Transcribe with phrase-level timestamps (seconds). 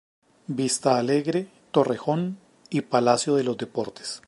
[0.47, 2.39] Vista Alegre, Torrejón
[2.71, 4.19] y Palacio de los Deportes.